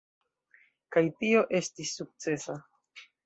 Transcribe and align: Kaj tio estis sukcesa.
Kaj 0.95 1.03
tio 1.19 1.43
estis 1.61 1.93
sukcesa. 2.01 2.57